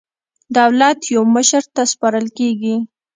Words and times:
دولت 0.57 0.99
یو 1.15 1.23
مشر 1.35 1.63
ته 1.75 1.81
سپارل 1.91 2.27
کېږي. 2.37 2.75